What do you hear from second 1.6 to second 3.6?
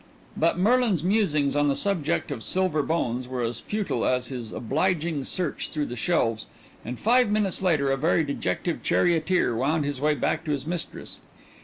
the subject of Silver Bones were as